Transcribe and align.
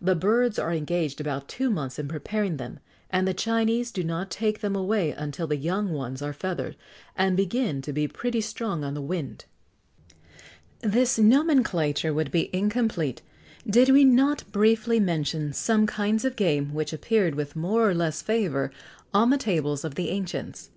The 0.00 0.16
birds 0.16 0.58
are 0.58 0.72
engaged 0.74 1.20
about 1.20 1.46
two 1.46 1.70
months 1.70 1.96
in 1.96 2.08
preparing 2.08 2.56
them, 2.56 2.80
and 3.10 3.28
the 3.28 3.32
Chinese 3.32 3.92
do 3.92 4.02
not 4.02 4.28
take 4.28 4.60
them 4.60 4.74
away 4.74 5.12
until 5.12 5.46
the 5.46 5.54
young 5.56 5.90
ones 5.92 6.20
are 6.20 6.32
feathered, 6.32 6.74
and 7.14 7.36
begin 7.36 7.80
to 7.82 7.92
be 7.92 8.08
pretty 8.08 8.40
strong 8.40 8.82
on 8.82 8.94
the 8.94 9.00
wing.[XX 9.00 9.44
104] 10.82 10.88
This 10.90 11.16
nomenclature 11.16 12.12
would 12.12 12.32
be 12.32 12.50
incomplete, 12.52 13.22
did 13.64 13.90
we 13.90 14.04
not 14.04 14.42
briefly 14.50 14.98
mention 14.98 15.52
some 15.52 15.86
kinds 15.86 16.24
of 16.24 16.34
game 16.34 16.74
which 16.74 16.92
appeared 16.92 17.36
with 17.36 17.54
more 17.54 17.88
or 17.88 17.94
less 17.94 18.20
favour 18.20 18.72
on 19.14 19.30
the 19.30 19.38
tables 19.38 19.84
of 19.84 19.94
the 19.94 20.08
ancients. 20.08 20.70